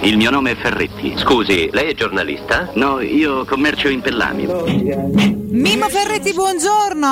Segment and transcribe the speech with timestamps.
[0.00, 1.12] Il mio nome è Ferretti.
[1.14, 2.70] Scusi, lei è giornalista?
[2.72, 4.46] No, io commercio in Pellami.
[4.46, 7.06] Mimmo Ferretti, buongiorno.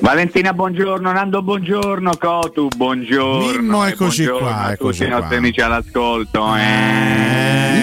[0.00, 1.12] Valentina, buongiorno.
[1.12, 2.12] Nando, buongiorno.
[2.18, 3.60] Cotu, buongiorno.
[3.60, 6.56] Mimmo, eccoci buongiorno qua, a eccoci tutti i nostri amici all'ascolto.
[6.56, 7.77] Eh.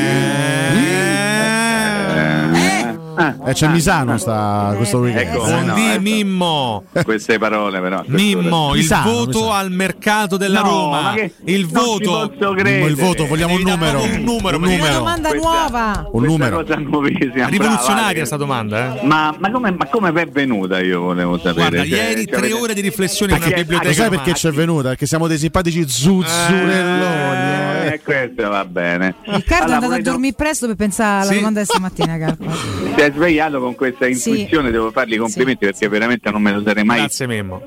[3.45, 5.27] Eh, c'è Misano sta, questo weekend.
[5.33, 6.01] Ecco, Eh, no, Buondì ecco.
[6.01, 6.83] Mimmo.
[7.03, 8.03] Queste parole però.
[8.07, 9.51] Mimmo, il Misano, voto Misano.
[9.53, 11.13] al mercato della No, Roma.
[11.45, 12.31] il voto.
[12.63, 14.01] Mimmo, il voto, vogliamo un numero.
[14.03, 14.93] un numero, Un perché- Una numero.
[14.97, 16.09] domanda Questa- nuova.
[16.11, 16.61] Un numero.
[16.61, 19.05] Rivoluzionaria questa domanda, eh?
[19.05, 21.53] Ma, ma come ma come è venuta io volevo sapere?
[21.69, 23.89] Guarda, Cioè, ieri cioè, tre avete- ore di riflessione in una Perché- biblioteca.
[23.89, 24.89] Lo sai perché ci è venuta?
[24.89, 27.74] Perché siamo dei simpatici zuzzurelloni.
[27.95, 28.01] Eh, eh.
[28.01, 29.15] questo va bene.
[29.23, 31.35] Riccardo è Allora, andato a dormire presto per pensare alla Sì.
[31.37, 32.51] domanda di stamattina, Carlo.
[32.95, 36.61] Si è svegliato con questa intuizione, devo fargli i complimenti perché veramente non me lo
[36.65, 37.05] sarei mai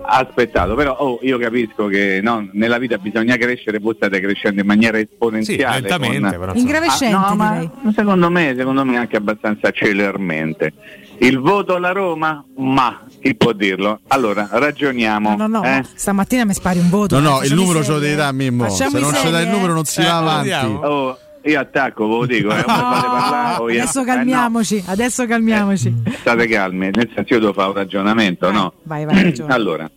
[0.02, 0.74] aspettato.
[0.74, 4.96] Però oh, io capisco che no, nella vita bisogna crescere, voi state crescendo in maniera
[4.96, 5.80] Sì, esponenziale.
[5.80, 6.52] lentamente, con- però.
[6.54, 10.72] Ingravescente, Ah, no, ma secondo me, secondo me anche abbastanza celermente.
[11.18, 12.44] Il voto alla Roma?
[12.56, 14.00] Ma chi può dirlo?
[14.08, 15.30] Allora, ragioniamo.
[15.36, 15.70] No, no, no, eh?
[15.70, 17.18] ma stamattina mi spari un voto.
[17.18, 18.64] No, no, eh, il numero ce lo devi dare, Mimmo.
[18.68, 19.52] Facciamo Se non serie, dai il eh.
[19.52, 20.50] numero non si Eh, va avanti.
[20.52, 22.50] Oh, io attacco, ve lo dico.
[22.56, 24.12] Eh, parlare, oh, io- Adesso eh, no.
[24.14, 25.94] calmiamoci, adesso calmiamoci.
[26.20, 28.72] State calmi, nel senso io devo fare un ragionamento, Vai, no?
[28.82, 29.90] vai, vai, allora,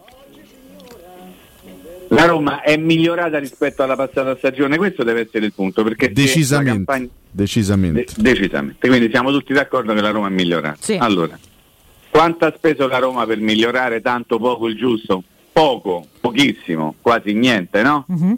[2.09, 6.71] la Roma è migliorata rispetto alla passata stagione, questo deve essere il punto, perché Decisamente.
[6.85, 8.05] campagna- Decisamente.
[8.17, 10.75] De- decisamente, quindi siamo tutti d'accordo che la Roma è migliorata.
[10.81, 10.97] Sì.
[10.99, 11.37] Allora,
[12.11, 15.23] quanto ha speso la Roma per migliorare tanto poco il giusto?
[15.51, 18.05] Poco, pochissimo, quasi niente, no?
[18.07, 18.37] Mhm.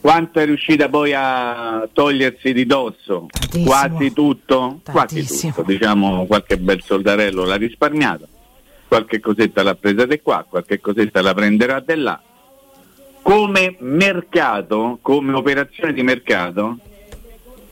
[0.00, 3.26] Quanto è riuscita poi a togliersi di dosso?
[3.30, 3.64] Tantissimo.
[3.66, 4.80] Quasi tutto?
[4.90, 5.52] Quasi Tantissimo.
[5.52, 8.26] tutto, diciamo qualche bel soldarello l'ha risparmiato,
[8.88, 12.20] qualche cosetta l'ha presa di qua, qualche cosetta la prenderà di là.
[13.22, 16.78] Come mercato, come operazione di mercato,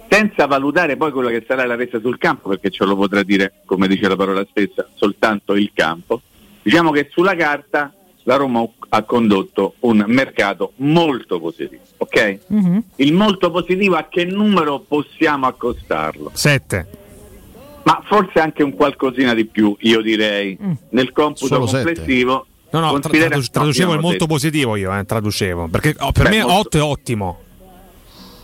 [0.09, 3.61] senza valutare poi quello che sarà la resa sul campo, perché ce lo potrà dire,
[3.67, 6.23] come dice la parola stessa, soltanto il campo,
[6.63, 7.93] diciamo che sulla carta
[8.25, 12.39] la Roma ha condotto un mercato molto positivo, ok?
[12.49, 12.83] Mhm.
[12.97, 16.31] Il molto positivo a che numero possiamo accostarlo?
[16.35, 16.87] Sette.
[17.85, 20.73] Ma forse anche un qualcosina di più, io direi, Mm.
[20.91, 21.85] nel computo Solo sette?
[21.95, 22.47] complessivo.
[22.71, 25.69] No, no, tra- considera- tradu- traducevo il molto positivo io, eh, traducevo.
[25.69, 27.39] Perché oh, per Beh, me molto- 8 è ottimo.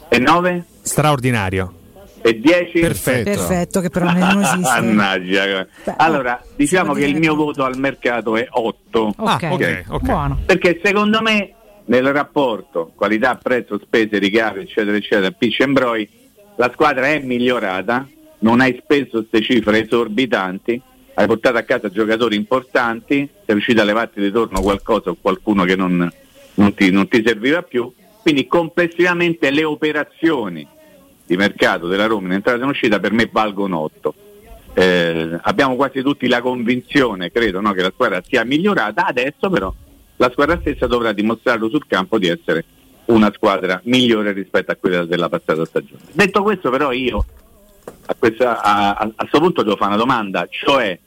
[0.08, 0.64] E 9?
[0.84, 1.72] Straordinario.
[2.22, 2.80] E 10?
[2.80, 3.30] Perfetto.
[3.30, 4.80] Perfetto, che però non esiste.
[4.80, 5.66] Mannaggia.
[5.84, 9.14] Beh, Allora, diciamo che il mio voto al mercato è 8.
[9.16, 10.02] Ok, Ah, ok, ok.
[10.02, 10.38] buono.
[10.46, 11.52] Perché secondo me
[11.86, 16.08] nel rapporto qualità, prezzo, spese, ricavi, eccetera, eccetera, pitch and broy,
[16.56, 18.08] la squadra è migliorata,
[18.38, 20.80] non hai speso queste cifre esorbitanti,
[21.16, 25.64] hai portato a casa giocatori importanti, sei riuscito a levarti di torno qualcosa o qualcuno
[25.64, 26.10] che non,
[26.54, 30.66] non ti, non ti serviva più, quindi complessivamente le operazioni
[31.26, 34.14] di mercato della Roma in entrata e in uscita per me valgono 8.
[34.74, 39.72] Eh, abbiamo quasi tutti la convinzione, credo, no, che la squadra sia migliorata, adesso però
[40.16, 42.64] la squadra stessa dovrà dimostrarlo sul campo di essere
[43.06, 46.02] una squadra migliore rispetto a quella della passata stagione.
[46.12, 47.24] Detto questo però io
[48.06, 48.46] a questo
[49.38, 50.98] punto devo fare una domanda, cioè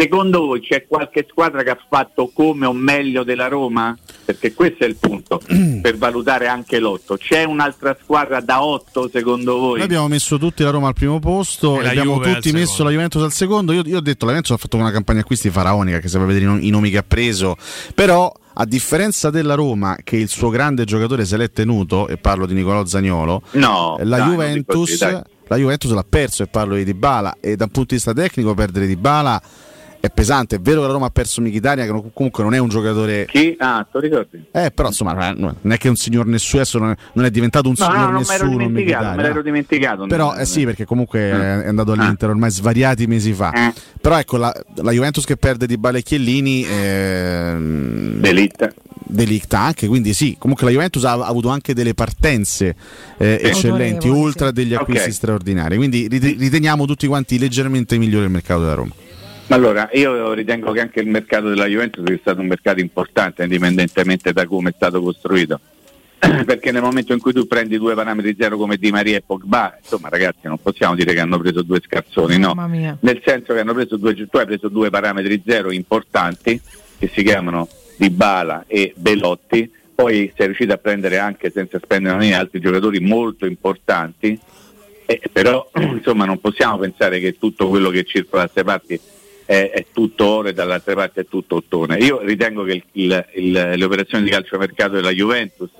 [0.00, 3.94] secondo voi c'è qualche squadra che ha fatto come o meglio della Roma?
[4.24, 5.40] Perché questo è il punto
[5.82, 7.16] per valutare anche l'otto.
[7.16, 9.76] C'è un'altra squadra da 8 secondo voi?
[9.76, 12.90] Noi abbiamo messo tutti la Roma al primo posto E abbiamo Juve tutti messo la
[12.90, 13.72] Juventus al secondo.
[13.72, 16.24] Io, io ho detto la Juventus ha fatto una campagna acquisti faraonica che se va
[16.24, 17.56] a vedere i no- i nomi che ha preso,
[17.94, 22.46] però a differenza della Roma che il suo grande giocatore se l'è tenuto e parlo
[22.46, 26.84] di Nicolò Zagnolo, No, la dai, Juventus così, la Juventus l'ha perso e parlo di
[26.84, 29.42] Dybala e da un punto di vista tecnico perdere Dybala
[30.00, 32.68] è pesante, è vero che la Roma ha perso Mkhitaryan che comunque non è un
[32.68, 33.54] giocatore Chi?
[33.58, 34.42] Ah, ti ricordi?
[34.50, 37.24] eh, però insomma eh, non è che è un signor nessuno adesso non è, non
[37.26, 39.42] è diventato un No, signor no, non me l'ero nessuno dimenticato, me l'ero no?
[39.42, 40.06] dimenticato.
[40.06, 41.94] Però eh sì, perché comunque è andato Ah.
[42.02, 43.52] all'Inter ormai svariati mesi fa.
[43.52, 43.72] Eh.
[44.00, 48.74] Però ecco, la, la Juventus che perde di Bale e Chiellini, ehm, Delict.
[49.12, 52.76] Delict anche, quindi sì, comunque la Juventus ha, ha avuto anche delle partenze
[53.18, 55.14] eh, eccellenti, oltre a degli acquisti Ok.
[55.14, 55.76] straordinari.
[55.76, 58.92] Quindi rit- riteniamo tutti quanti leggermente migliore il mercato della Roma.
[59.50, 64.32] Allora, io ritengo che anche il mercato della Juventus sia stato un mercato importante, indipendentemente
[64.32, 65.58] da come è stato costruito.
[66.20, 69.76] Perché nel momento in cui tu prendi due parametri zero come Di Maria e Pogba,
[69.82, 72.52] insomma ragazzi non possiamo dire che hanno preso due scarsoni, no.
[73.00, 76.60] Nel senso che hanno preso due, tu hai preso due parametri zero importanti
[76.96, 82.38] che si chiamano Dybala e Belotti, poi sei riuscito a prendere anche senza spendere linea
[82.38, 84.38] altri giocatori molto importanti,
[85.06, 89.00] eh, però insomma non possiamo pensare che tutto quello che circola da queste parti
[89.50, 91.96] è, è tutto oro e dall'altra parte è tutto ottone.
[91.96, 95.70] Io ritengo che il- il- il- le operazioni di calciomercato della Juventus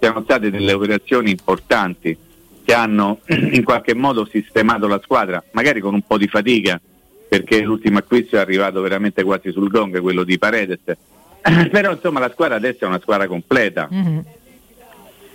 [0.00, 2.16] siano state delle operazioni importanti
[2.64, 6.80] che hanno in qualche modo sistemato la squadra, magari con un po' di fatica,
[7.28, 10.80] perché l'ultimo acquisto è arrivato veramente quasi sul gong, quello di Paredes.
[11.70, 13.86] Però insomma la squadra adesso è una squadra completa.
[13.88, 14.24] Mhm.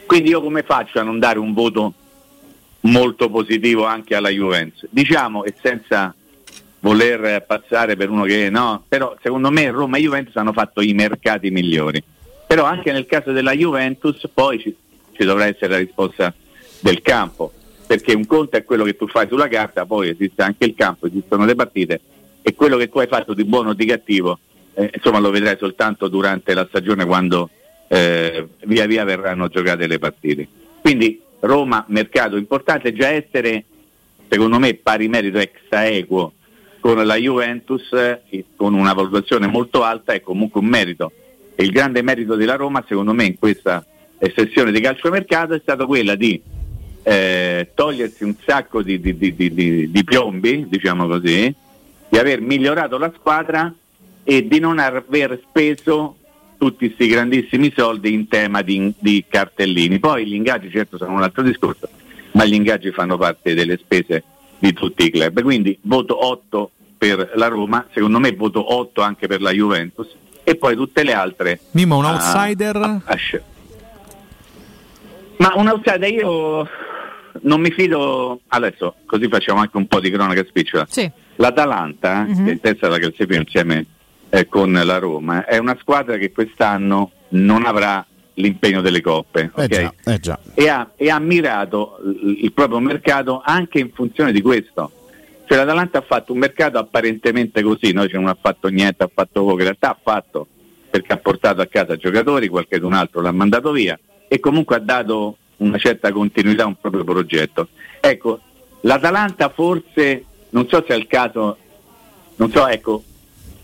[0.05, 1.93] Quindi io come faccio a non dare un voto
[2.81, 4.85] molto positivo anche alla Juventus?
[4.91, 6.13] Diciamo, e senza
[6.81, 10.93] voler passare per uno che no, però secondo me Roma e Juventus hanno fatto i
[10.93, 12.01] mercati migliori.
[12.47, 14.75] Però anche nel caso della Juventus poi ci,
[15.11, 16.33] ci dovrà essere la risposta
[16.79, 17.51] del campo,
[17.85, 21.07] perché un conto è quello che tu fai sulla carta, poi esiste anche il campo,
[21.07, 22.01] esistono le partite
[22.41, 24.39] e quello che tu hai fatto di buono o di cattivo,
[24.73, 27.49] eh, insomma lo vedrai soltanto durante la stagione quando
[27.87, 30.47] eh, via via verranno giocate le partite.
[30.81, 33.65] Quindi Roma, mercato importante, già essere
[34.27, 36.33] secondo me pari merito extra equo
[36.79, 41.11] con la Juventus eh, con una valutazione molto alta è comunque un merito.
[41.55, 43.85] E il grande merito della Roma secondo me in questa
[44.33, 46.41] sessione di calciomercato è stato quella di
[47.03, 51.53] eh, togliersi un sacco di, di- di- di- piombi, diciamo così,
[52.09, 53.73] di aver migliorato la squadra
[54.23, 56.15] e di non aver speso
[56.57, 59.99] tutti questi grandissimi soldi in tema di cartellini.
[59.99, 61.87] Poi gli ingaggi certo sono un altro discorso,
[62.33, 64.23] ma gli ingaggi fanno parte delle spese
[64.59, 65.41] di tutti i club.
[65.41, 70.07] Quindi voto 8 per la Roma, secondo me voto 8 anche per la Juventus
[70.43, 71.59] e poi tutte le altre.
[71.71, 72.75] Mimmo, un a- outsider?
[72.75, 73.43] a- a sce-
[75.37, 76.67] Ma un outsider io
[77.43, 80.85] non mi fido adesso, così facciamo anche un po' di cronaca spicciola.
[80.89, 81.09] Sì.
[81.37, 82.43] L'Atalanta, Mhm.
[82.43, 83.85] che è in testa alla classifica insieme
[84.31, 88.05] eh, con la Roma, è una squadra che quest'anno non avrà
[88.35, 89.51] l'impegno delle coppe.
[89.55, 89.67] Eh ok?
[89.67, 90.39] già, eh già.
[90.53, 94.91] e, ha, e ha mirato il proprio mercato anche in funzione di questo.
[95.45, 98.07] Cioè l'Atalanta ha fatto un mercato apparentemente così, no?
[98.07, 100.47] Cioè non ha fatto niente, ha fatto poco, in realtà ha fatto
[100.89, 104.79] perché ha portato a casa giocatori, qualche un altro l'ha mandato via e comunque ha
[104.79, 107.69] dato una certa continuità a un proprio progetto.
[107.99, 108.39] Ecco,
[108.81, 111.57] l'Atalanta forse, non so se è il caso,
[112.35, 113.03] non so, ecco,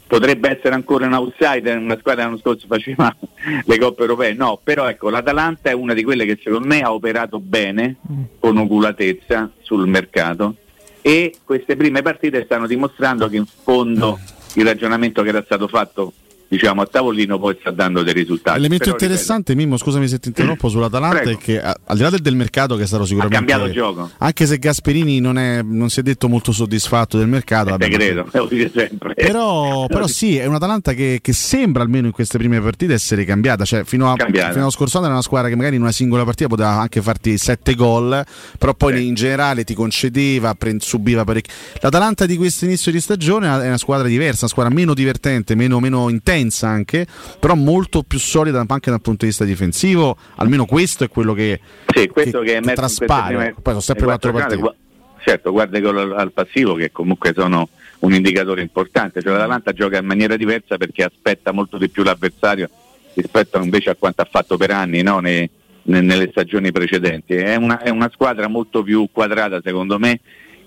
[0.07, 3.15] potrebbe essere ancora un outsider, una squadra l'anno scorso faceva
[3.65, 6.93] le coppe europee, no, però ecco l'Atalanta è una di quelle che secondo me ha
[6.93, 7.97] operato bene,
[8.39, 10.55] con oculatezza sul mercato.
[11.01, 14.19] E queste prime partite stanno dimostrando che in fondo
[14.55, 16.13] il ragionamento che era stato fatto
[16.47, 18.57] diciamo a tavolino poi sta dando dei risultati.
[18.57, 21.39] L'elemento Però, ripeto, interessante, Mimmo, scusami se ti interrompo, sull'Atalanta Prego.
[21.39, 23.45] è che al di là del, mercato che è stato sicuramente...
[23.45, 24.09] cambiato gioco.
[24.19, 27.65] Anche se Gasperini non, è- non si è detto molto soddisfatto del mercato.
[27.65, 29.13] te vabbè, credo, lo dice sempre.
[29.13, 33.65] Però, però sì, è un'Atalanta che, che sembra almeno in queste prime partite essere cambiata.
[33.65, 34.49] Cioè, fino, a, Cambiata.
[34.49, 37.01] fino allo scorso anno era una squadra che magari in una singola partita poteva anche
[37.01, 38.23] farti sette gol,
[38.57, 39.07] però poi Sì.
[39.07, 41.53] in generale ti concedeva, pre- subiva parecchio.
[41.81, 45.79] L'Atalanta di questo inizio di stagione è una squadra diversa, una squadra meno divertente, meno,
[45.79, 46.33] meno intensa
[46.67, 47.05] anche,
[47.39, 50.17] però molto più solida anche dal punto di vista difensivo.
[50.35, 51.59] Almeno questo è quello che,
[51.93, 53.35] Sì, questo che, in queste traspare.
[53.35, 54.55] prime- Poi sono sempre quattro partite.
[54.61, 54.75] gua-
[55.23, 57.67] Certo, guarda i gol al, al passivo che comunque sono
[57.99, 59.21] un indicatore importante.
[59.23, 62.69] Cioè, l'Atalanta gioca in maniera diversa perché aspetta molto di più l'avversario
[63.15, 65.19] rispetto invece a quanto ha fatto per anni no?
[65.19, 65.49] Ne-
[65.83, 67.33] ne- nelle stagioni precedenti.
[67.33, 70.19] È una, è una squadra molto più quadrata secondo me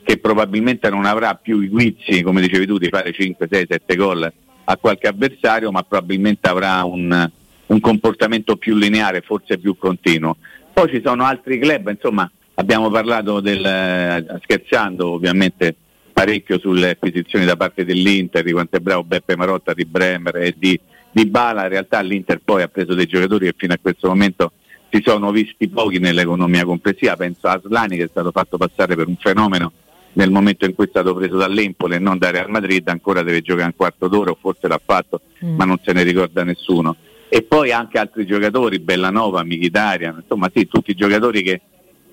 [0.02, 3.94] che probabilmente non avrà più i guizzi, come dicevi tu, di fare 5, 6, 7
[3.94, 4.32] gol
[4.70, 7.30] a qualche avversario, ma probabilmente avrà un,
[7.66, 10.36] un comportamento più lineare, forse più continuo.
[10.72, 15.74] Poi ci sono altri club, insomma, abbiamo parlato del, eh, scherzando ovviamente
[16.12, 20.54] parecchio sulle acquisizioni da parte dell'Inter, di quanto è bravo Beppe Marotta, di Bremer e
[20.56, 20.78] di,
[21.10, 24.52] di Bala, in realtà l'Inter poi ha preso dei giocatori che fino a questo momento
[24.90, 29.06] si sono visti pochi nell'economia complessiva, penso a Aslani che è stato fatto passare per
[29.06, 29.72] un fenomeno
[30.18, 33.40] nel momento in cui è stato preso dall'Empoli e non da Real Madrid, ancora deve
[33.40, 35.56] giocare un quarto d'ora o forse l'ha fatto, Mm.
[35.56, 36.96] ma non se ne ricorda nessuno.
[37.28, 41.60] E poi anche altri giocatori, Bellanova, Michitarian, insomma sì, tutti i giocatori che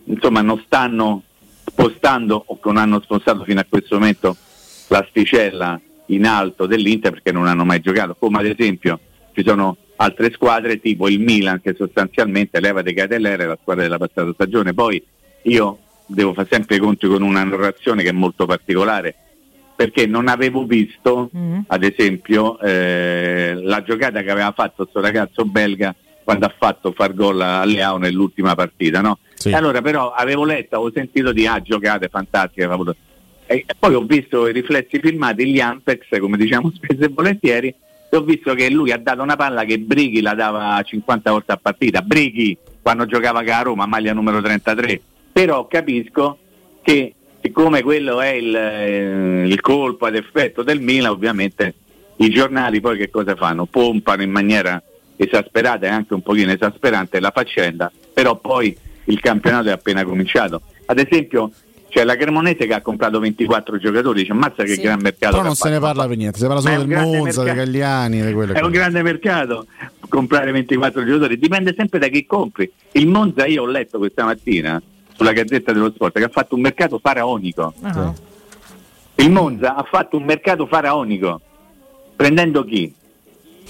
[0.03, 1.23] insomma non stanno
[1.65, 4.37] spostando o che non hanno spostato fino a questo momento
[4.89, 8.99] l'asticella in alto dell'Inter perché non hanno mai giocato, come ad esempio
[9.33, 13.97] ci sono altre squadre tipo il Milan che sostanzialmente leva De Catellere la squadra della
[13.97, 15.03] passata stagione, poi
[15.43, 19.15] io devo fare sempre i conti con una narrazione che è molto particolare
[19.75, 21.59] perché non avevo visto Mm.
[21.67, 25.93] ad esempio eh, la giocata che aveva fatto questo ragazzo belga
[26.23, 29.19] quando ha fatto far gol a Leao nell'ultima partita no?
[29.33, 29.51] Sì.
[29.51, 32.67] Allora però avevo letto, avevo sentito di ah giocate fantastiche
[33.47, 37.67] e poi ho visto i riflessi filmati, gli Ampex come diciamo spesso e volentieri
[38.09, 41.51] e ho visto che lui ha dato una palla che Brighi la dava 50 volte
[41.51, 45.01] a partita Brighi quando giocava la Roma maglia numero 33
[45.35, 46.37] però capisco
[46.81, 51.73] che siccome quello è il, eh, il colpo ad effetto del Milan, ovviamente
[52.17, 53.65] i giornali poi che cosa fanno?
[53.65, 54.81] Pompano in maniera
[55.17, 58.73] esasperata e anche un pochino esasperante la faccenda, però poi
[59.07, 61.51] il campionato è appena cominciato ad esempio
[61.89, 64.81] c'è la Cremonese che ha comprato 24 giocatori, dice ammazza che Sì.
[64.81, 65.31] gran mercato.
[65.35, 65.85] Però non se ne fatto".
[65.87, 68.71] parla per niente, si parla solo un del Monza, dei di quelle È un cose.
[68.71, 69.65] grande mercato
[70.07, 72.71] comprare 24 giocatori, dipende sempre da chi compri.
[72.93, 74.81] Il Monza io ho letto questa mattina
[75.15, 77.73] sulla Gazzetta dello Sport che ha fatto un mercato faraonico.
[77.81, 78.13] Ah.
[79.15, 81.41] Il Monza ha fatto un mercato faraonico,
[82.15, 82.93] prendendo chi?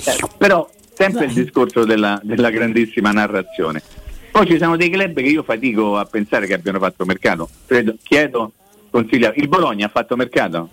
[0.04, 3.82] Eh, però sempre il discorso della, della grandissima narrazione.
[4.32, 7.48] Poi ci sono dei club che io fatico a pensare che abbiano fatto mercato.
[7.66, 8.52] Credo- chiedo
[8.96, 9.34] consiglio.
[9.36, 10.70] Il Bologna ha fatto mercato?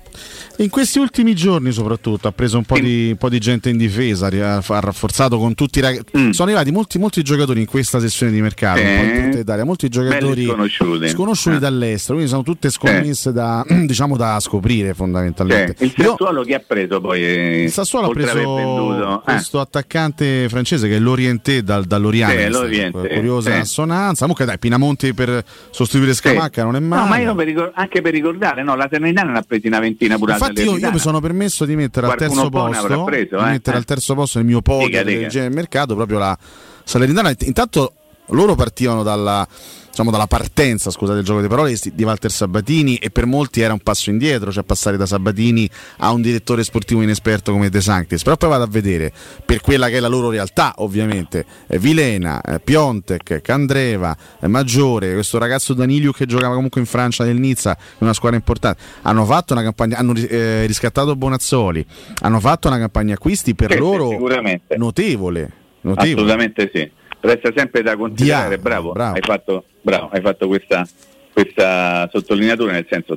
[0.58, 2.82] In questi ultimi giorni soprattutto ha preso un po' Sì.
[2.82, 6.16] di, un po' di gente in difesa, ha rafforzato con tutti i ragazzi.
[6.16, 6.30] Mm.
[6.30, 11.08] Sono arrivati molti, molti giocatori in questa sessione di mercato, Italia, molti giocatori sconosciuti.
[11.08, 11.60] sconosciuti Eh.
[11.60, 15.74] dall'estero, quindi sono tutte scommesse da, diciamo, da scoprire fondamentalmente.
[15.84, 17.24] Il Io- Sassuolo chi ha preso poi?
[17.24, 19.20] eh, il Sassuolo ha preso?
[19.20, 19.20] Eh.
[19.24, 22.90] questo attaccante francese che è l'Orienté dal, dall'Oriente.
[23.14, 24.20] Curiosa assonanza.
[24.20, 27.02] Comunque dai, Pinamonti per sostituire Scamacca non è male.
[27.02, 30.16] No, ma io per anche per ricordare, no, la Serenità ne ha presi una ventina
[30.18, 30.98] pure Infatti io, io mi Salernitana.
[31.02, 33.46] sono permesso di mettere al terzo posto, preso, di eh?
[33.46, 33.78] mettere Eh.
[33.80, 35.28] al terzo posto nel mio podio Dica, del dica.
[35.28, 36.38] genere mercato proprio la
[36.84, 37.32] Salernitana.
[37.40, 37.92] Intanto
[38.28, 39.46] loro partivano dalla,
[39.90, 43.72] diciamo, dalla partenza, scusate il gioco di parole, di Walter Sabatini e per molti era
[43.72, 48.22] un passo indietro, cioè passare da Sabatini a un direttore sportivo inesperto come De Sanctis.
[48.22, 49.12] Però poi vado a vedere
[49.44, 55.12] per quella che è la loro realtà, ovviamente, eh, Vilena, eh, Piontek, Candreva, eh, Maggiore,
[55.12, 59.52] questo ragazzo Danilio che giocava comunque in Francia nel Nizza, una squadra importante, hanno fatto
[59.52, 61.84] una campagna, hanno eh, riscattato Bonazzoli,
[62.20, 64.76] hanno fatto una campagna acquisti per Sì, sì, loro sicuramente.
[64.76, 65.52] notevole.
[65.82, 66.12] notevole.
[66.12, 66.90] Assolutamente sì.
[67.24, 69.14] Resta sempre da considerare, bravo, bravo.
[69.14, 70.84] Hai, fatto, bravo, hai fatto questa,
[71.32, 73.16] questa sottolineatura, nel senso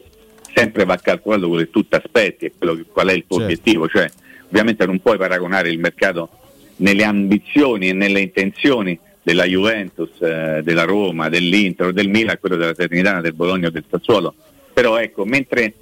[0.54, 3.40] sempre va calcolato quello che tu ti aspetti e quello che- qual è il tuo
[3.40, 3.52] Certo.
[3.52, 4.08] obiettivo, cioè
[4.48, 6.30] ovviamente non puoi paragonare il mercato
[6.78, 12.38] nelle ambizioni e nelle intenzioni della Juventus, eh, della Roma, dell'Inter, o del Milan, a
[12.38, 14.36] quello della Serenitana, del Bologna o del Sassuolo.
[14.72, 15.74] Però ecco, mentre,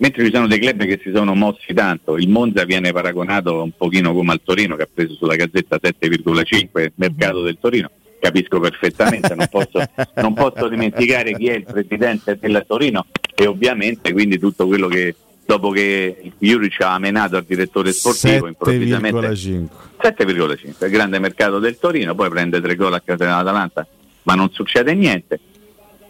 [0.00, 3.72] mentre ci sono dei club che si sono mossi tanto, il Monza viene paragonato un
[3.76, 7.90] pochino come al Torino che ha preso sulla gazzetta 7,5 il mercato del Torino.
[8.18, 9.80] Capisco perfettamente, non posso,
[10.16, 15.14] non posso dimenticare chi è il presidente del Torino e ovviamente quindi tutto quello che
[15.46, 19.68] dopo che Juric ha amenato al direttore sportivo improvvisamente 7,5.
[20.00, 23.86] 7,5, il grande mercato del Torino, poi prende tre gol a casa dell'Atalanta,
[24.22, 25.40] ma non succede niente.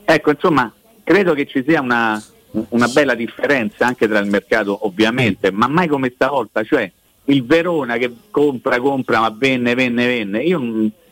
[0.04, 2.22] Ecco, insomma, credo che ci sia una,
[2.70, 6.90] una bella differenza anche tra il mercato, ovviamente, ma mai come stavolta, cioè
[7.24, 10.60] il Verona che compra, compra, ma venne, venne, venne, io,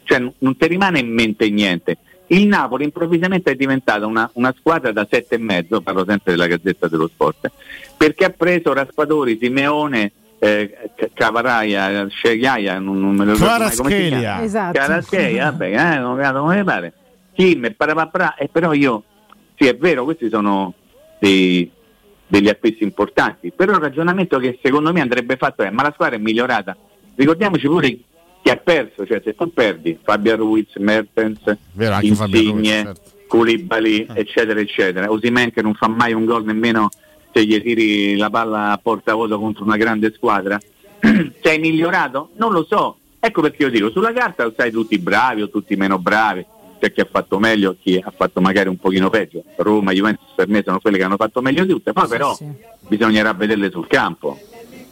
[0.04, 1.98] cioè, non ti rimane in mente niente.
[2.30, 6.46] Il Napoli improvvisamente è diventata una, una squadra da sette e mezzo, parlo sempre della
[6.46, 7.50] Gazzetta dello Sport,
[7.96, 13.90] perché ha preso Raspadori, Simeone, eh, Cavaraia, Scegliaia, non, non me lo ricordo mai come
[13.90, 14.18] si chiama.
[14.18, 14.42] Kvaratskhelia.
[14.42, 14.78] Esatto.
[14.78, 16.92] Caraschei, vabbè, eh, non come pare.
[17.34, 19.04] Kim, parapapra, e però io,
[19.56, 20.74] sì è vero, questi sono
[21.18, 21.70] dei-
[22.26, 26.16] degli acquisti importanti, però il ragionamento che secondo me andrebbe fatto è, ma la squadra
[26.16, 26.76] è migliorata,
[27.14, 27.98] ricordiamoci pure
[28.42, 31.40] chi ha perso, cioè se tu perdi Fabio Ruiz, Mertens,
[31.72, 33.00] Vero, Fabio Ruiz, Insigne, certo.
[33.26, 35.10] Koulibaly, eccetera, eccetera.
[35.10, 36.88] Osimen che non fa mai un gol nemmeno
[37.32, 40.58] se gli tiri la palla a portavoto contro una grande squadra.
[41.42, 42.30] Sei migliorato?
[42.36, 42.98] Non lo so.
[43.20, 46.44] Ecco perché io dico, sulla carta sai tutti bravi o tutti meno bravi,
[46.78, 49.42] c'è chi ha fatto meglio, chi ha fatto magari un pochino peggio.
[49.56, 52.34] Roma, Juventus per me sono quelle che hanno fatto meglio di tutte, poi Sì, però
[52.34, 52.46] sì.
[52.86, 54.38] bisognerà vederle sul campo,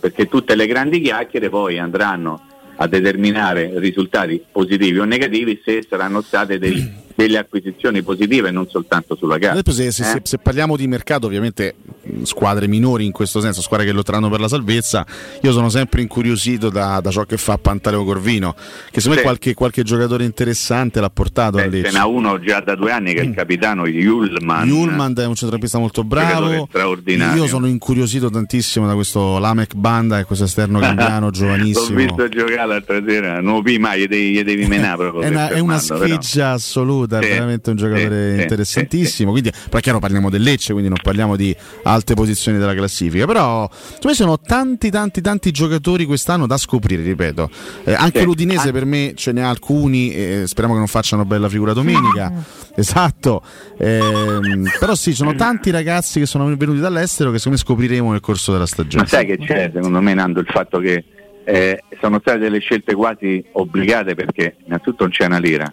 [0.00, 2.40] perché tutte le grandi chiacchiere poi andranno
[2.76, 9.16] a determinare risultati positivi o negativi se saranno state dei- delle acquisizioni positive non soltanto
[9.16, 9.58] sulla gara.
[9.58, 9.90] Adesso se, Eh?
[9.90, 11.74] se- se parliamo di mercato, ovviamente
[12.22, 15.04] squadre minori in questo senso, squadre che lotteranno per la salvezza,
[15.42, 18.54] io sono sempre incuriosito da, da ciò che fa Pantaleo Corvino,
[18.90, 21.92] che secondo me qualche, qualche giocatore interessante l'ha portato a Eh, ce Lecce.
[21.96, 24.68] n'ha uno già da due anni che è il capitano Julman.
[24.68, 26.66] Yulman è un centrocampista molto bravo.
[26.68, 27.42] straordinario.
[27.42, 31.96] Io sono incuriosito tantissimo da questo Lamek Banda e questo esterno cambiano L'ho giovanissimo.
[31.96, 35.22] visto giocare l'altra sera, non vi mai, gli devi, gli devi menare proprio.
[35.22, 39.30] È una, è una scheggia assoluta, Sì, è veramente un giocatore sì, sì, interessantissimo.
[39.30, 43.26] Quindi, però chiaro parliamo del Lecce, quindi non parliamo di alte posizioni della classifica.
[43.26, 47.50] Però secondo me sono tanti, tanti, tanti giocatori quest'anno da scoprire, ripeto.
[47.84, 48.24] Eh, anche Sì.
[48.24, 52.32] l'Udinese An- per me ce n'è alcuni, eh, speriamo che non facciano bella figura domenica.
[52.74, 53.42] esatto.
[53.78, 58.20] Ehm, però sì, sono tanti ragazzi che sono venuti dall'estero che secondo me scopriremo nel
[58.20, 59.02] corso della stagione.
[59.04, 61.04] Ma sai che c'è, secondo me, Nando, il fatto che
[61.44, 65.72] eh, sono state delle scelte quasi obbligate perché innanzitutto non c'è una lira,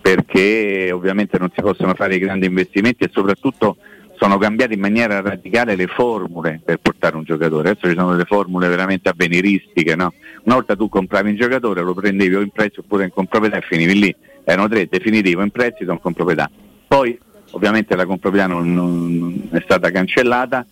[0.00, 3.76] perché ovviamente non si possono fare grandi investimenti e soprattutto
[4.16, 7.70] sono cambiate in maniera radicale le formule per portare un giocatore.
[7.70, 10.12] Adesso ci sono delle formule veramente avveniristiche, no?
[10.44, 13.62] Una volta tu compravi un giocatore, lo prendevi o in prezzo oppure in comproprietà e
[13.62, 14.14] finivi lì.
[14.44, 16.50] Erano tre, definitivo, in prestito o in comproprietà.
[16.86, 17.18] Poi
[17.52, 20.66] ovviamente la comproprietà non, non è stata cancellata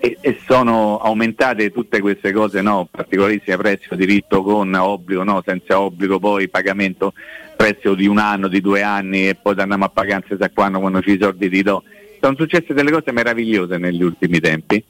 [0.00, 5.78] e, e sono aumentate tutte queste cose, no, particolarissime prezzo, diritto con obbligo, no, senza
[5.78, 7.12] obbligo, poi pagamento
[7.54, 9.92] prezzo di un anno, di due anni e poi andiamo a
[10.26, 11.82] si sa quando, quando ci i soldi ti do.
[12.18, 14.82] Sono successe delle cose meravigliose negli ultimi tempi.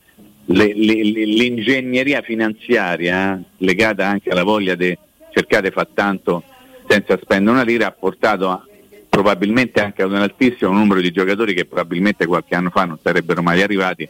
[0.47, 4.97] Le- le- le- l'ingegneria finanziaria eh, legata anche alla voglia di
[5.33, 6.43] cercare di fare tanto
[6.89, 8.65] senza spendere una lira ha portato a-
[9.09, 13.43] probabilmente anche ad un altissimo numero di giocatori che probabilmente qualche anno fa non sarebbero
[13.43, 14.09] mai arrivati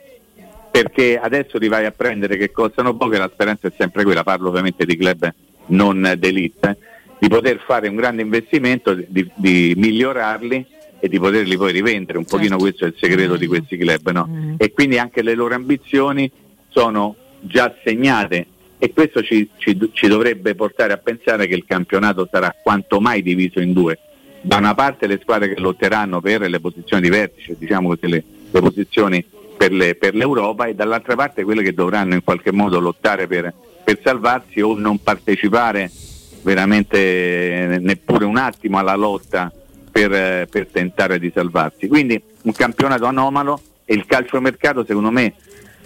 [0.70, 4.22] perché adesso li vai a prendere che costano poco e la speranza è sempre quella,
[4.22, 5.32] parlo ovviamente di club
[5.66, 6.78] non d'elite,
[7.18, 10.66] di poter fare un grande investimento, di, di migliorarli
[11.00, 14.54] e di poterli poi rivendere, un pochino questo è il segreto di questi club, no?
[14.58, 16.30] E quindi anche le loro ambizioni
[16.68, 18.46] sono già segnate
[18.78, 23.22] e questo ci, ci- ci dovrebbe portare a pensare che il campionato sarà quanto mai
[23.22, 23.98] diviso in due.
[24.42, 28.24] Da una parte le squadre che lotteranno per le posizioni di vertice, diciamo così, le,
[28.50, 29.24] le posizioni
[29.60, 33.52] per, le- per l'Europa e dall'altra parte quelle che dovranno in qualche modo lottare per,
[33.84, 35.90] per salvarsi o non partecipare
[36.40, 39.52] veramente neppure un attimo alla lotta
[39.92, 41.88] per, per tentare di salvarsi.
[41.88, 45.34] Quindi un campionato anomalo e il calciomercato secondo me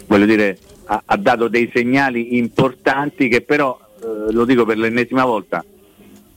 [0.07, 5.65] dire, ha, ha dato dei segnali importanti che però, eh, lo dico per l'ennesima volta,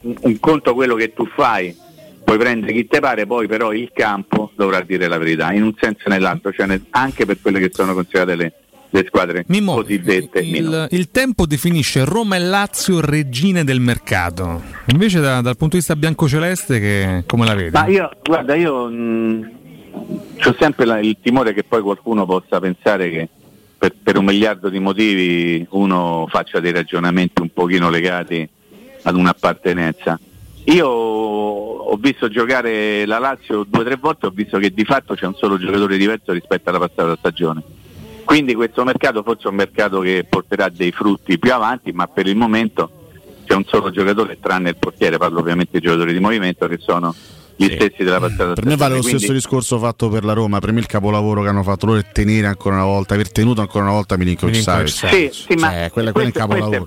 [0.01, 1.75] un, un conto quello che tu fai,
[2.27, 5.73] puoi prendere chi te pare, poi però il campo dovrà dire la verità, in un
[5.79, 8.53] senso e nell'altro, cioè nel- anche per quelle che sono considerate le,
[8.89, 14.61] le squadre Mimmo, cosiddette il, il tempo definisce Roma e Lazio regine del mercato.
[14.87, 17.69] Invece da- dal punto di vista biancoceleste che come la vedi?
[17.71, 23.29] Ma io, guarda, io ho sempre la- il timore che poi qualcuno possa pensare che
[23.77, 28.45] per, per un miliardo di motivi uno faccia dei ragionamenti un pochino legati
[29.03, 30.19] ad un'appartenenza.
[30.69, 35.13] Io ho visto giocare la Lazio due o tre volte, ho visto che di fatto
[35.15, 37.63] c'è un solo giocatore diverso rispetto alla passata stagione.
[38.25, 42.27] Quindi questo mercato forse è un mercato che porterà dei frutti più avanti, ma per
[42.27, 42.91] il momento
[43.45, 47.15] c'è un solo giocatore, tranne il portiere, parlo ovviamente dei giocatori di movimento, che sono
[47.55, 48.75] gli stessi della passata Per me stagione.
[48.75, 50.59] vale lo Quindi- stesso discorso fatto per la Roma.
[50.59, 53.61] Per me il capolavoro che hanno fatto loro è tenere ancora una volta, aver tenuto
[53.61, 54.89] ancora una volta Milinkovic Savic.
[54.89, 56.85] Sì, sì, ma Cioè, quello- quello è questo, un questo è capolavoro.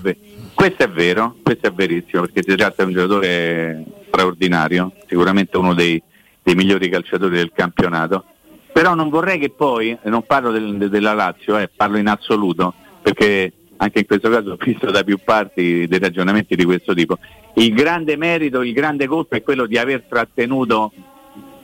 [0.61, 5.73] Questo è vero, questo è verissimo, perché si tratta di un giocatore straordinario, sicuramente uno
[5.73, 5.99] dei,
[6.43, 8.25] dei migliori calciatori del campionato,
[8.71, 12.75] però non vorrei che poi, non parlo del- de- della Lazio, eh, parlo in assoluto,
[13.01, 17.17] perché anche in questo caso ho visto da più parti dei ragionamenti di questo tipo,
[17.55, 20.91] il grande merito, il grande colpo è quello di aver trattenuto,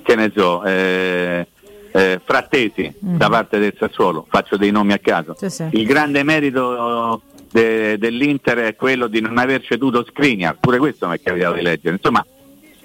[0.01, 1.45] che ne so, eh,
[1.91, 5.35] eh, Frattesi da parte del Sassuolo, faccio dei nomi a caso.
[5.37, 5.67] Sì, sì.
[5.73, 11.15] Il grande merito de- dell'Inter è quello di non aver ceduto Skriniar, pure questo mi
[11.15, 11.95] è capitato di leggere.
[11.95, 12.25] Insomma,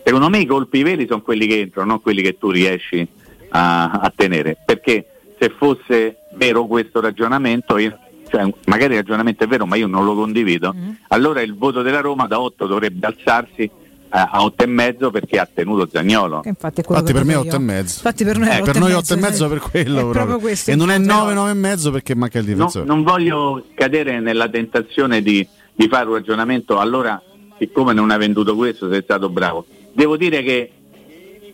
[0.05, 3.07] secondo me i colpi veri sono quelli che entrano, non quelli che tu riesci
[3.51, 4.57] a, a tenere.
[4.65, 5.07] Perché
[5.39, 7.99] se fosse vero questo ragionamento, io-
[8.29, 10.75] cioè, magari il ragionamento è vero, ma io non lo condivido,
[11.09, 13.71] allora il voto della Roma da 8 dovrebbe alzarsi
[14.15, 16.43] a, a 8 e mezzo perché ha tenuto Zagnolo.
[16.45, 17.65] Infatti Infatti per me è dico 8 e io.
[17.65, 17.95] mezzo.
[17.97, 20.39] Infatti per noi Eh, è per noi 8 e mezzo per quello proprio proprio.
[20.39, 21.13] questo E non è punto.
[21.15, 22.85] 9, 9 e mezzo perché manca il No, difensore.
[22.85, 27.21] non voglio cadere nella tentazione di, di fare un ragionamento, allora
[27.59, 29.65] siccome non hai venduto questo sei stato bravo.
[29.93, 30.71] Devo dire che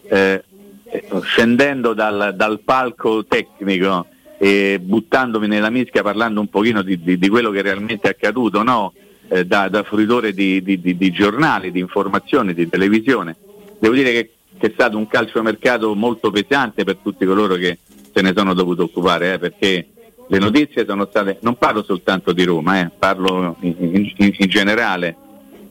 [0.08, 0.44] eh,
[0.90, 4.06] eh, scendendo dal, dal palco tecnico
[4.38, 8.62] e buttandomi nella mischia parlando un pochino di, di- di quello che realmente è accaduto,
[8.62, 8.92] no?
[9.30, 13.36] Eh, da, da fruitore di, di- di- di giornali, di informazioni, di televisione,
[13.78, 17.76] devo dire che, che è stato un calciomercato molto pesante per tutti coloro che
[18.14, 19.86] se ne sono dovuti occupare, eh, perché
[20.26, 24.48] le notizie sono state, non parlo soltanto di Roma, eh, parlo in, in- in- in
[24.48, 25.14] generale,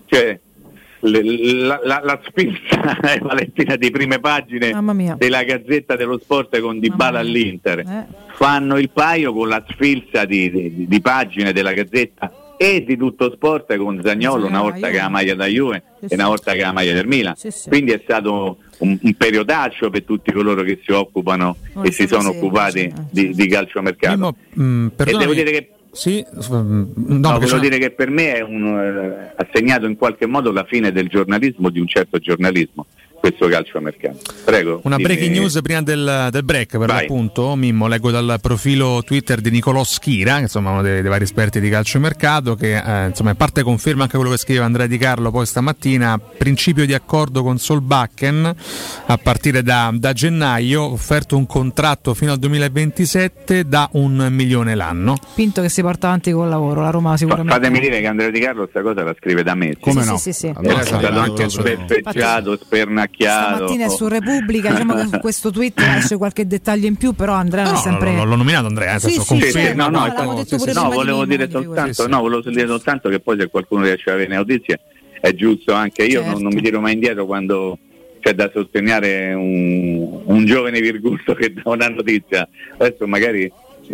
[0.06, 0.39] cioè
[1.00, 4.72] la, la, la spinta eh, Valentina di prime pagine
[5.17, 7.20] della Gazzetta dello Sport con Mamma mia.
[7.20, 8.06] all'Inter Eh.
[8.36, 13.32] fanno il paio con la sfilza di, di- di pagine della Gazzetta e di tutto
[13.32, 16.54] sport con Zagnolo una volta che ha la maglia da Juve Sì, e una volta
[16.54, 17.36] che ha la maglia del Milan.
[17.36, 17.70] Sì, sì.
[17.70, 22.08] quindi è stato un, un periodaccio per tutti coloro che si occupano Non e si
[22.08, 24.36] sono occupati eh, di, sì, di calciomercato.
[24.54, 28.34] Mimmo, mm, e devo dire che Sì, mm, no, No, volevo dire che per me
[28.34, 32.17] è un, eh, ha segnato in qualche modo la fine del giornalismo, di un certo
[32.17, 32.88] giornalismo,
[33.19, 34.17] questo calciomercato.
[34.45, 34.82] Prego.
[34.84, 35.08] Una dimmi.
[35.08, 37.01] breaking news prima del, del break, per Vai.
[37.01, 37.56] l'appunto.
[37.56, 41.60] Mimmo, leggo dal profilo Twitter di Nicolò Schira, insomma è uno dei, dei vari esperti
[41.60, 45.32] di calciomercato, che eh, insomma in parte conferma anche quello che scrive Andrea Di Carlo
[45.32, 46.19] poi stamattina.
[46.38, 48.56] Principio di accordo con Solbakken
[49.08, 55.17] a partire da, da gennaio, offerto un contratto fino al 2027 da un milione l'anno.
[55.36, 57.53] Pinto che si porta avanti col lavoro, la Roma sicuramente.
[57.53, 59.77] Fatemi dire che Andrea Di Carlo questa cosa la scrive da messe.
[59.80, 60.17] Come Sì, no?
[60.17, 60.47] sì, sì, sì.
[60.56, 62.58] Allora Era sarà stato arrivato anche solo- speffeggiato,
[63.10, 63.56] macchiato.
[63.56, 67.34] Stamattina è su Repubblica, diciamo che su questo tweet esce qualche dettaglio in più, però
[67.34, 68.15] Andrea No, è no, sempre...
[68.15, 69.52] l'ho, l'ho nominato Andrea, nel Sì, sì, confermo.
[69.52, 72.10] certo, no, no, no, detto pure no, volevo dire soltanto, sì, sì.
[72.10, 74.80] no, volevo dire soltanto che poi se qualcuno riesce a avere notizie
[75.20, 76.43] è giusto anche io, non, Certo.
[76.43, 77.78] non mi tiro mai indietro quando
[78.20, 82.48] c'è da sostenere un, un giovane virgulto che dà una notizia.
[82.78, 83.52] Adesso magari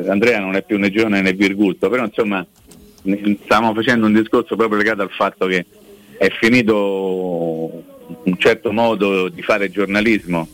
[0.08, 2.46] Andrea non è più né giovane né virgulto, però insomma
[3.46, 5.66] stavamo facendo un discorso proprio legato al fatto che
[6.18, 6.74] è finito
[8.24, 10.48] un certo modo di fare giornalismo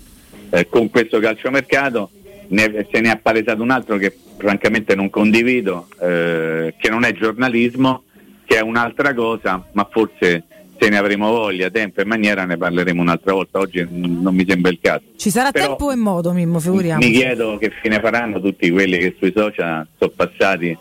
[0.49, 2.10] eh, con questo calciomercato,
[2.49, 7.13] ne, se ne è palesato un altro che francamente non condivido, eh, che non è
[7.13, 8.03] giornalismo,
[8.45, 10.45] che è un'altra cosa, ma forse
[10.79, 13.60] se ne avremo voglia, tempo e maniera ne parleremo un'altra volta.
[13.60, 15.03] Oggi non mi sembra il caso.
[15.17, 17.10] Ci sarà Però- tempo e modo, Mimmo, figuriamoci.
[17.10, 20.75] Mi chiedo che fine faranno tutti quelli che sui social sono passati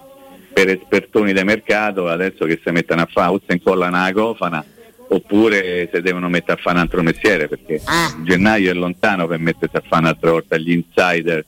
[0.53, 4.65] per espertoni di mercato, adesso che si mettono a fare o si incollano la cofana
[5.09, 7.81] oppure se devono mettere a fare un altro mestiere perché
[8.25, 11.45] gennaio è lontano per mettersi a fare un'altra volta gli insider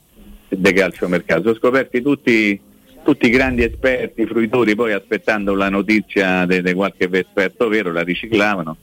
[0.48, 1.42] del calcio mercato.
[1.42, 2.60] Sono scoperti tutti,
[3.02, 8.76] tutti i grandi esperti, fruitori, poi aspettando la notizia di qualche esperto vero la riciclavano.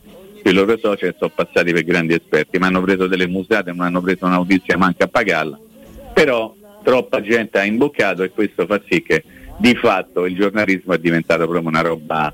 [0.43, 4.01] I loro social sono passati per grandi esperti, ma hanno preso delle musate, non hanno
[4.01, 5.59] preso una notizia manca a pagarla.
[6.13, 9.23] Però troppa gente ha imboccato e questo fa sì che
[9.57, 12.33] di fatto il giornalismo è diventato proprio una roba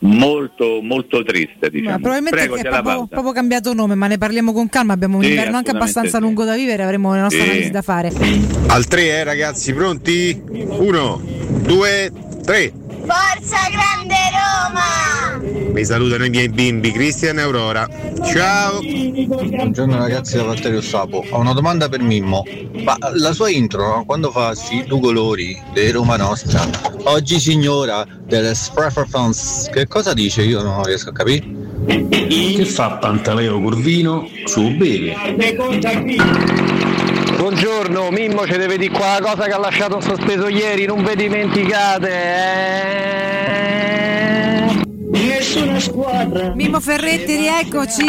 [0.00, 1.98] molto molto triste Ma diciamo.
[1.98, 4.92] probabilmente Prego, è proprio, proprio cambiato nome, ma ne parliamo con calma.
[4.92, 6.22] Abbiamo un Sì, inverno anche abbastanza sì.
[6.22, 7.48] lungo da vivere, avremo le nostre Sì.
[7.48, 8.12] analisi da fare.
[8.68, 10.42] Al 3 eh ragazzi, pronti?
[10.50, 11.20] 1,
[11.62, 12.12] 2,
[12.44, 12.72] 3.
[13.06, 14.95] Forza Grande Roma!
[15.76, 17.86] Mi salutano i miei bimbi, Cristian e Aurora.
[18.24, 18.80] Ciao!
[18.80, 22.44] Buongiorno ragazzi da Valterio Sapo, ho una domanda per Mimmo,
[22.82, 26.66] ma la sua intro quando fa sì due colori di Roma Nostra,
[27.04, 30.44] oggi signora delle Fans, che cosa dice?
[30.44, 31.44] Io non riesco a capire.
[31.84, 35.14] Che fa Pantaleo Corvino su beve?
[37.36, 41.14] Buongiorno, Mimmo ci deve dire qua la cosa che ha lasciato sospeso ieri, non vi
[41.16, 42.08] dimenticate.
[42.08, 43.95] Eh?
[45.56, 46.52] Nessuna squadra!
[46.54, 48.04] Mimmo Ferretti, rieccoci.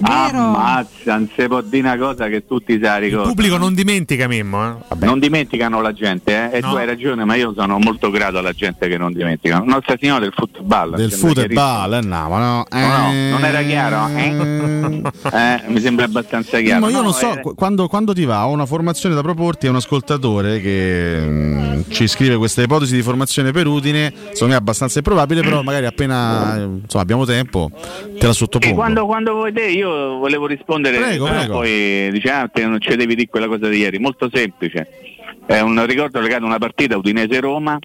[0.00, 0.38] Vero?
[0.38, 4.26] Ammazza, non si può dire una cosa che tutti se la Il pubblico non dimentica
[4.26, 4.78] Mimmo.
[4.90, 5.04] Eh?
[5.04, 6.56] Non dimenticano la gente, eh?
[6.56, 6.70] e No.
[6.70, 9.58] tu hai ragione, ma io sono molto grato alla gente che non dimentica.
[9.58, 10.96] Nostra Signora del football.
[10.96, 12.64] Del football, eh, no, ma no.
[12.68, 12.96] chiarissimo.
[12.96, 14.08] No, no, non era chiaro?
[14.16, 15.02] Eh?
[15.38, 16.80] Eh, mi sembra abbastanza chiaro.
[16.80, 19.20] Ma io No, non so, eh, qu- quando, quando ti va, ho una formazione da
[19.20, 24.46] proporti a un ascoltatore che mm, ci scrive questa ipotesi di formazione per Udine, secondo
[24.46, 27.70] me è abbastanza improbabile, però magari appena eh, insomma, abbiamo tempo
[28.18, 28.74] te la sottopongo.
[28.74, 31.52] quando, quando vuoi te, io volevo rispondere, Prego, però prego.
[31.54, 34.86] poi dice, ah, te non ci devi dire quella cosa di ieri, molto semplice.
[35.46, 37.78] È un ricordo legato a una partita Udinese-Roma,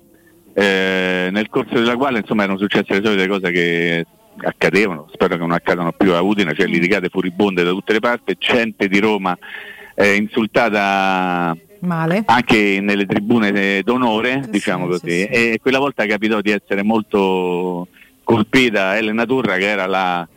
[0.53, 4.05] eh, nel corso della quale insomma erano successe le solite cose che
[4.43, 8.35] accadevano, spero che non accadano più a Udine, cioè litigate furibonde da tutte le parti,
[8.37, 9.37] gente di Roma
[9.95, 12.23] eh, insultata Male.
[12.25, 15.09] anche nelle tribune d'onore, Sì, diciamo sì, così.
[15.11, 15.27] sì, sì.
[15.27, 17.87] E quella volta capitò di essere molto
[18.23, 20.27] colpita Elena Turra, che era la,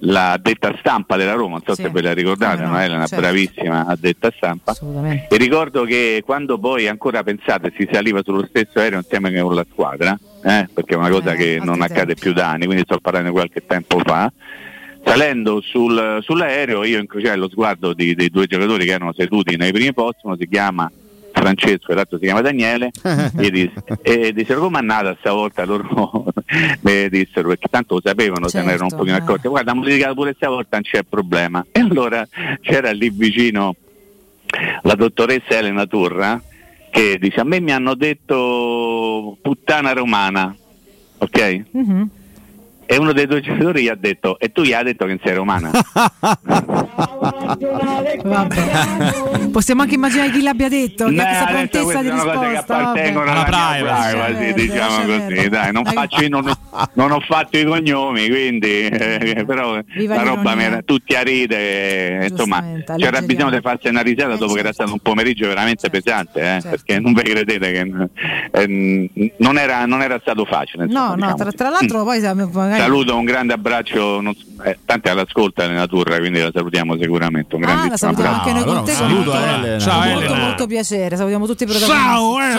[0.00, 1.82] la detta stampa della Roma, non so Sì.
[1.82, 2.80] se ve la ricordate, Come no, no?
[2.82, 3.22] Elena certo.
[3.24, 4.74] bravissima a detta stampa.
[5.28, 9.66] E ricordo che quando poi ancora pensate si saliva sullo stesso aereo insieme con la
[9.70, 12.20] squadra, eh, perché è una cosa Eh, che non accade tempi.
[12.20, 14.32] più da anni, quindi sto parlando di qualche tempo fa.
[15.04, 19.70] Salendo sul- sull'aereo io incrociai lo sguardo di- dei due giocatori che erano seduti nei
[19.72, 20.90] primi posti, uno si chiama
[21.46, 22.90] Francesco e l'altro si chiama Daniele,
[23.38, 23.70] e, dis-
[24.02, 26.24] e dissero come è nata stavolta loro
[26.82, 29.20] mi dissero perché tanto lo sapevano se ne erano un Certo, pochino eh.
[29.20, 32.26] accorti guarda abbiamo litigato pure stavolta non c'è problema e allora
[32.60, 33.76] c'era lì vicino
[34.82, 36.40] la dottoressa Elena Turra
[36.90, 40.54] che dice a me mi hanno detto puttana romana
[41.18, 41.62] ok?
[41.70, 42.10] Mhm.
[42.86, 45.20] E uno dei due giocatori gli ha detto e tu gli hai detto che non
[45.22, 45.70] sei romana.
[49.52, 52.76] Possiamo anche immaginare chi l'abbia detto, che ha prontezza di sono cose che risposta.
[52.78, 54.16] appartengono Alla privacy.
[54.16, 56.52] privacy, diciamo così, dai, non, faccio, io non,
[56.94, 61.22] non ho fatto i cognomi, quindi eh, però Viva la roba mi era tutti a
[61.22, 62.62] ridere, eh, insomma
[62.96, 64.82] c'era bisogno di farsi una risata Eh, dopo che era certo.
[64.82, 66.00] stato un pomeriggio veramente Certo.
[66.02, 66.68] pesante, eh, Certo.
[66.70, 70.84] perché non vi credete che eh, non, era, non era stato facile.
[70.84, 71.56] insomma, No, no, diciamo tra, così.
[71.56, 72.75] tra l'altro poi siamo- magari...
[72.78, 77.54] Saluto, un grande abbraccio, non, so- eh, tanti all'ascolta Elena Turra, quindi la salutiamo sicuramente.
[77.56, 78.48] Un Ah, la grandissimo salutiamo abbraccio.
[78.58, 78.90] anche noi con te.
[78.90, 79.78] un saluto molto- Elena.
[79.78, 80.38] Ciao, molto, Elena.
[80.46, 82.02] molto piacere, salutiamo tutti i protagonisti.
[82.04, 82.58] Ciao, Elena.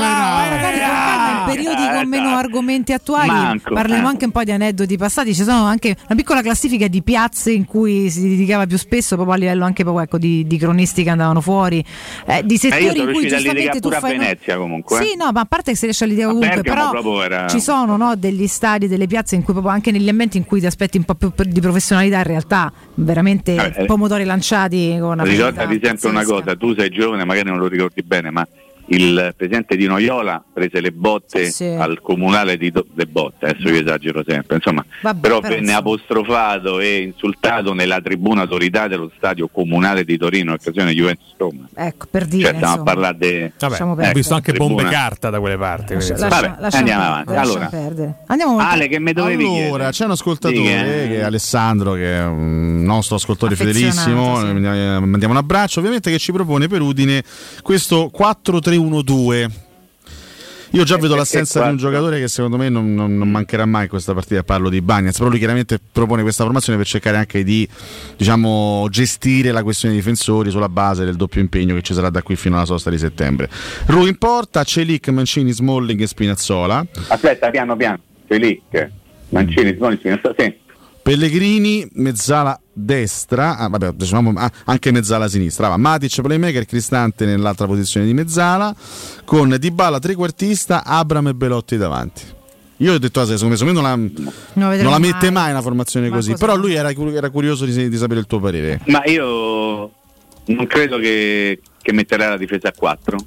[0.78, 4.12] Ciao, in periodi Eh, con meno argomenti attuali Manco, parleremo eh.
[4.12, 5.34] anche un po' di aneddoti passati.
[5.34, 9.36] Ci sono anche una piccola classifica di piazze in cui si litigava più spesso, proprio
[9.36, 11.84] a livello anche proprio, ecco, di, di cronisti che andavano fuori,
[12.26, 14.18] eh, di Eh, settori in cui giustamente tu pure a fai.
[14.18, 15.00] Venezia comunque.
[15.00, 15.04] eh.
[15.06, 17.60] Sì, no, ma a parte che si riesce a litigare ovunque, però proprio era- ci
[17.62, 20.60] sono no, degli stadi, delle piazze in cui proprio anche nel quegli ambienti in cui
[20.60, 23.86] ti aspetti un po' più di professionalità, in realtà veramente Vabbè, eh.
[23.86, 28.02] pomodori lanciati con una Ricordati sempre una cosa, tu sei giovane, magari non lo ricordi
[28.04, 28.48] bene, ma
[28.90, 31.66] il presidente di Noiola prese le botte Sì, sì.
[31.66, 35.62] al comunale di Do- le botte, adesso io esagero sempre, insomma, Vabbè, però però, venne
[35.72, 35.80] insomma.
[35.80, 41.34] apostrofato e insultato nella tribuna autorità dello stadio comunale di Torino in occasione di Juventus
[41.38, 41.68] Roma.
[41.76, 42.48] Ecco, per dire.
[42.50, 43.52] Cioè, stiamo a parlare di...
[43.60, 44.74] Vabbè, ho visto anche Tribuna.
[44.76, 45.94] bombe carta da quelle parti.
[45.94, 46.40] Lascia- insomma.
[46.58, 47.34] Vabbè, andiamo avanti.
[47.36, 47.70] Allora.
[48.28, 49.92] Andiamo Ale, che me dovevi allora, chiedere?
[49.92, 50.82] c'è un ascoltatore Dica.
[50.84, 54.40] che è Alessandro, che è un nostro ascoltatore fedelissimo.
[54.40, 54.46] sì.
[54.54, 57.24] Mandiamo un abbraccio, ovviamente, che ci propone per Udine
[57.62, 58.10] questo
[58.82, 59.50] 4-3-1-2.
[60.72, 63.32] Io già vedo Eh, l'assenza eh, di un giocatore che secondo me non, non- non
[63.32, 64.44] mancherà mai in questa partita.
[64.44, 67.68] Parlo di Bagnaz, però lui chiaramente propone questa formazione per cercare anche di
[68.18, 72.22] diciamo, gestire la questione dei difensori sulla base del doppio impegno che ci sarà da
[72.22, 73.50] qui fino alla sosta di settembre.
[73.86, 76.86] Ru in porta, Celic, Mancini, Smalling e Spinazzola.
[77.08, 78.90] Aspetta, piano piano, Felic,
[79.30, 80.54] Mancini, Smolli, Spinazzola, sì.
[81.08, 85.70] Pellegrini, mezzala destra, ah, vabbè, diciamo ah, anche mezzala sinistra.
[85.70, 85.78] Va.
[85.78, 88.76] Matic, playmaker, Cristante nell'altra posizione di mezzala,
[89.24, 92.24] con Dybala trequartista, Abram e Belotti davanti.
[92.80, 94.12] Io ho detto a sé, secondo me, secondo me non
[94.54, 95.52] la, Non non la mette mai.
[95.52, 98.42] una formazione Ma così, cosa- però lui era, era curioso di, di sapere il tuo
[98.42, 98.82] parere.
[98.88, 99.90] Ma io
[100.44, 103.18] non credo che, che metterà la difesa a 4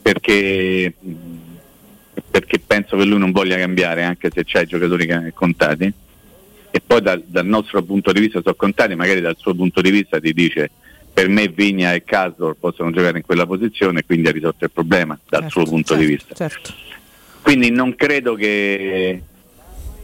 [0.00, 0.94] perché,
[2.30, 5.92] perché penso che lui non voglia cambiare anche se c'ha i giocatori ca- contati
[6.72, 9.90] e poi dal, dal nostro punto di vista sono contati, magari dal suo punto di
[9.90, 10.70] vista ti dice
[11.12, 14.70] per me Vigna e Castor possono giocare in quella posizione e quindi ha risolto il
[14.70, 16.34] problema dal Certo, suo punto certo, di vista.
[16.34, 16.72] certo.
[17.42, 19.22] Quindi non credo che,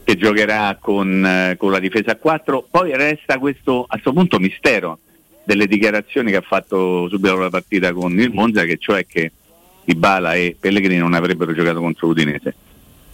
[0.05, 2.67] che giocherà con, con la difesa a 4.
[2.71, 4.99] Poi resta questo a questo punto mistero
[5.45, 9.33] delle dichiarazioni che ha fatto subito dopo la partita con il Monza, che cioè che
[9.85, 12.55] Ibala e Pellegrini non avrebbero giocato contro l'Udinese.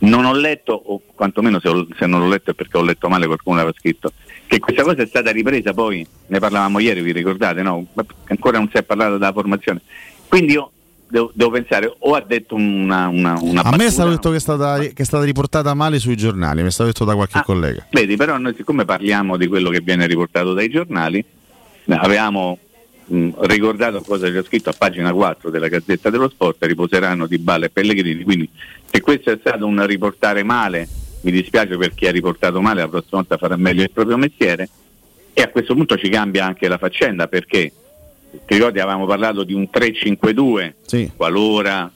[0.04, 3.08] Non ho letto, o quantomeno se, ho- se non l'ho letto è perché ho letto
[3.08, 4.12] male, qualcuno l'aveva scritto,
[4.46, 7.86] che questa cosa è stata ripresa poi, ne parlavamo ieri, vi ricordate, no?
[8.26, 9.80] Ancora non si è parlato della formazione.
[10.28, 10.70] Quindi io
[11.08, 14.30] devo, devo pensare, o ha detto una, una, una A me è battuta, stato detto
[14.30, 17.14] che è, stata, che è stata riportata male sui giornali, mi è stato detto da
[17.14, 17.42] qualche Ah.
[17.42, 17.86] collega.
[17.90, 21.24] Vedi, però noi siccome parliamo di quello che viene riportato dai giornali,
[21.88, 22.58] avevamo
[23.06, 27.66] mh, ricordato cosa c'è scritto a pagina 4 della Gazzetta dello Sport, riposeranno di Balla
[27.66, 28.48] e Pellegrini, quindi
[28.90, 30.88] se questo è stato un riportare male,
[31.22, 34.68] mi dispiace per chi ha riportato male, la prossima volta farà meglio il proprio mestiere
[35.32, 37.72] e a questo punto ci cambia anche la faccenda perché
[38.46, 41.90] ti ricordi avevamo parlato di un 3-5-2 Sì, qualora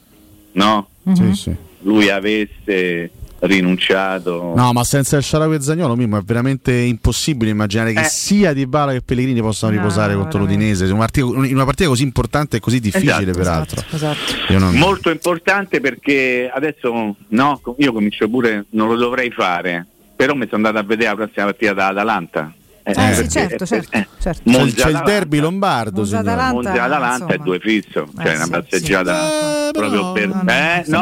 [0.53, 1.31] no, Mhm.
[1.31, 1.55] sì.
[1.81, 3.09] lui avesse
[3.41, 8.03] rinunciato No, ma senza il Sharawi e Zagnolo Mimmo, è veramente impossibile immaginare che Eh.
[8.05, 10.55] sia Di Bala che Pellegrini possano No, riposare contro veramente.
[10.75, 13.83] l'Udinese in una partita, una così importante e così difficile Esatto, peraltro.
[13.91, 14.57] Esatto, esatto.
[14.57, 20.45] Non- Molto importante perché adesso no, io comincio pure, non lo dovrei fare, però mi
[20.49, 22.53] sono andato a vedere la prossima partita dall'Atalanta.
[22.83, 24.41] Eh, Eh, perché- sì, certo, eh, certo, eh, certo.
[24.43, 25.11] C'è, il- Monza c'è il Atalanta.
[25.11, 26.17] derby lombardo, Monza.
[26.19, 26.53] Atalanta.
[26.53, 29.27] Monza Atalanta è due fisso, Eh, cioè una sì, passeggiata sì.
[29.67, 30.99] Eh, proprio però- per no, no, eh, sì, no,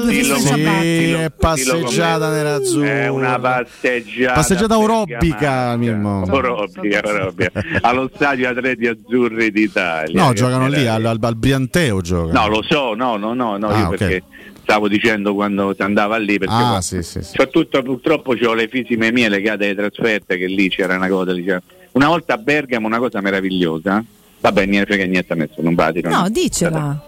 [0.00, 0.80] due ciabatte.
[0.80, 2.88] Sì, dillo passeggiata nerazzurra.
[2.90, 5.76] È una passeggiata Passeggiata aerobica.
[5.76, 6.24] Mimmo.
[6.28, 7.50] Aerobica, aerobica.
[7.82, 10.22] Allo stadio Atleti Azzurri d'Italia.
[10.24, 12.40] No, giocano lì al, al, al Brianteo giocano.
[12.40, 13.96] No, lo so, no, no, no, no Ah, io ok.
[13.96, 14.22] perché
[14.62, 17.30] stavo dicendo quando si andava lì perché Ah, sì, sì, sì.
[17.30, 21.60] soprattutto purtroppo ho le fisime mie legate alle trasferte che lì c'era una cosa diceva.
[21.92, 24.04] una volta a Bergamo una cosa meravigliosa
[24.40, 27.02] vabbè niente frega niente a nessuno non va No, dicela.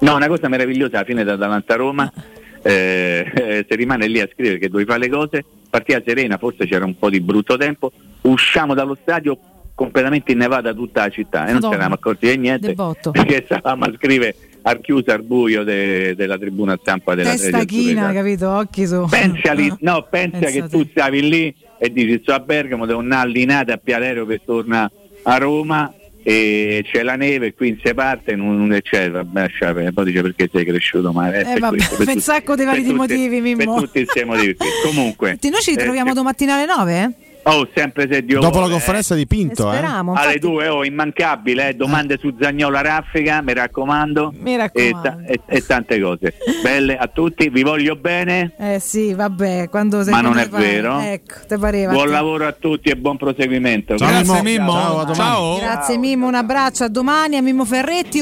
[0.00, 2.12] No una cosa meravigliosa alla fine da Atalanta a Roma
[2.62, 6.66] eh, eh, se rimane lì a scrivere che dovevi fare le cose partita serena forse
[6.66, 7.90] c'era un po' di brutto tempo
[8.22, 9.38] usciamo dallo stadio
[9.74, 11.68] completamente innevata tutta la città e non Madonna.
[11.68, 12.74] ci eravamo accorti di niente
[13.12, 18.12] perché stavamo a scrivere al chiuso al buio de- della tribuna stampa della Testa china,
[18.12, 18.50] capito?
[18.50, 19.06] Occhi su.
[19.08, 22.98] Pensa, lì, no, pensa Pensa che tu stavi lì e dici sto a Bergamo, devo
[22.98, 24.90] andare allinata a Pialero per tornare
[25.22, 25.90] a Roma
[26.22, 29.92] e c'è la neve qui non si parte non, c'è, vabbè, perdere.
[29.92, 31.40] poi dice perché sei cresciuto male.
[31.40, 33.56] Eh, per vabbè, questo, per un sacco di vari motivi, Mimmo.
[33.56, 34.56] Per tutti questi motivi.
[34.84, 37.14] Comunque, Noi ci eh, ritroviamo domattina alle 9?
[37.42, 37.50] Eh?
[37.50, 39.76] Oh, sempre se Dio Dopo la vuole, conferenza di Pinto, eh.
[39.76, 40.12] Speriamo.
[40.12, 44.32] alle infatti- due, oh, immancabile, eh, domande su Zagnola Raffica, mi raccomando.
[44.38, 45.00] Mi E, raccomando.
[45.02, 46.34] ta- e- e tante cose.
[46.62, 48.52] Belle a tutti, vi voglio bene.
[48.58, 50.62] Eh sì, vabbè, quando sei Ma non è pare.
[50.64, 50.98] vero.
[51.00, 51.92] Ecco, te pareva.
[51.92, 53.96] Buon Te- lavoro a tutti e buon proseguimento.
[53.96, 54.72] Ciao, Grazie Mimmo.
[54.72, 55.14] Ciao, a domani.
[55.14, 55.58] Ciao.
[55.58, 58.20] Grazie Mimmo, un abbraccio, a domani a Mimmo Ferretti.